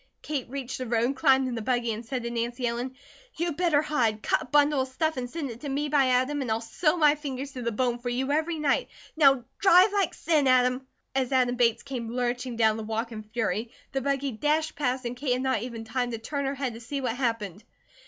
Kate 0.23 0.49
reached 0.49 0.79
the 0.79 0.87
road, 0.87 1.15
climbed 1.15 1.47
in 1.47 1.53
the 1.53 1.61
buggy, 1.61 1.93
and 1.93 2.03
said 2.03 2.23
the 2.23 2.31
Nancy 2.31 2.65
Ellen: 2.65 2.95
"You'd 3.35 3.55
better 3.55 3.83
hide! 3.83 4.23
Cut 4.23 4.41
a 4.41 4.45
bundle 4.45 4.81
of 4.81 4.87
stuff 4.87 5.15
and 5.15 5.29
send 5.29 5.51
it 5.51 5.61
to 5.61 5.69
me 5.69 5.89
by 5.89 6.07
Adam 6.07 6.41
and 6.41 6.49
I'll 6.49 6.59
sew 6.59 6.97
my 6.97 7.13
fingers 7.13 7.51
to 7.51 7.61
the 7.61 7.71
bone 7.71 7.99
for 7.99 8.09
you 8.09 8.31
every 8.31 8.57
night. 8.57 8.89
Now 9.15 9.43
drive 9.59 9.93
like 9.93 10.15
sin, 10.15 10.47
Adam!" 10.47 10.87
As 11.13 11.31
Adam 11.31 11.55
Bates 11.55 11.83
came 11.83 12.09
lurching 12.11 12.55
down 12.55 12.77
the 12.77 12.83
walk 12.83 13.11
in 13.11 13.21
fury 13.21 13.69
the 13.91 14.01
buggy 14.01 14.31
dashed 14.31 14.75
past 14.75 15.05
and 15.05 15.15
Kate 15.15 15.33
had 15.33 15.43
not 15.43 15.61
even 15.61 15.83
time 15.83 16.09
to 16.09 16.17
turn 16.17 16.45
her 16.45 16.55
head 16.55 16.73
to 16.73 16.79
see 16.81 16.99
what 16.99 17.15
happened. 17.15 17.63